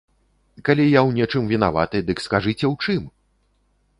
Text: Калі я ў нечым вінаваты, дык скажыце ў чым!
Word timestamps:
Калі 0.69 0.85
я 0.85 1.01
ў 1.07 1.11
нечым 1.19 1.43
вінаваты, 1.53 1.97
дык 2.09 2.17
скажыце 2.27 2.65
ў 2.73 2.87
чым! 2.87 3.03